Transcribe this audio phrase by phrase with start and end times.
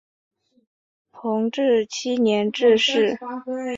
[1.11, 3.19] 弘治七年致仕。